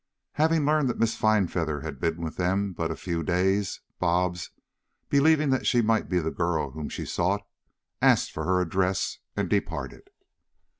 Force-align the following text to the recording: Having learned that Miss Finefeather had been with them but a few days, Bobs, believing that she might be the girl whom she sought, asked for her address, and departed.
Having 0.31 0.65
learned 0.65 0.89
that 0.89 0.97
Miss 0.97 1.15
Finefeather 1.15 1.81
had 1.81 1.99
been 1.99 2.21
with 2.23 2.35
them 2.35 2.73
but 2.73 2.89
a 2.89 2.95
few 2.95 3.21
days, 3.21 3.81
Bobs, 3.99 4.49
believing 5.09 5.51
that 5.51 5.67
she 5.67 5.83
might 5.83 6.09
be 6.09 6.17
the 6.17 6.31
girl 6.31 6.71
whom 6.71 6.89
she 6.89 7.05
sought, 7.05 7.43
asked 8.01 8.31
for 8.31 8.43
her 8.45 8.59
address, 8.59 9.19
and 9.37 9.47
departed. 9.47 10.09